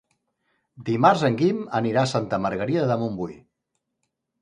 Dimarts 0.87 1.27
en 1.29 1.37
Guim 1.43 1.61
anirà 1.81 2.07
a 2.07 2.11
Santa 2.17 2.43
Margarida 2.49 2.91
de 2.93 3.01
Montbui. 3.07 3.41